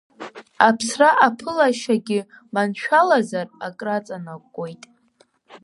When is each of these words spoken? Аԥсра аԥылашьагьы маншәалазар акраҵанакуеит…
Аԥсра 0.67 1.09
аԥылашьагьы 1.25 2.19
маншәалазар 2.53 3.47
акраҵанакуеит… 3.67 4.83